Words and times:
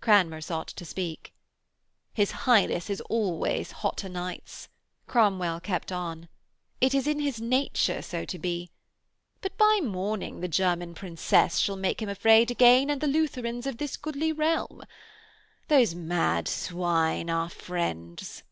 Cranmer 0.00 0.40
sought 0.40 0.68
to 0.68 0.84
speak. 0.86 1.34
'His 2.14 2.30
Highness 2.30 2.88
is 2.88 3.02
always 3.02 3.70
hot 3.70 4.02
o'nights,' 4.02 4.70
Cromwell 5.06 5.60
kept 5.60 5.92
on. 5.92 6.30
'It 6.80 6.94
is 6.94 7.06
in 7.06 7.20
his 7.20 7.38
nature 7.38 8.00
so 8.00 8.24
to 8.24 8.38
be. 8.38 8.70
But 9.42 9.58
by 9.58 9.80
morning 9.82 10.40
the 10.40 10.48
German 10.48 10.94
princes 10.94 11.60
shall 11.60 11.76
make 11.76 12.00
him 12.00 12.08
afraid 12.08 12.50
again 12.50 12.88
and 12.88 13.02
the 13.02 13.06
Lutherans 13.06 13.66
of 13.66 13.76
this 13.76 13.98
goodly 13.98 14.32
realm. 14.32 14.84
Those 15.68 15.94
mad 15.94 16.48
swine 16.48 17.28
our 17.28 17.50
friends!' 17.50 18.42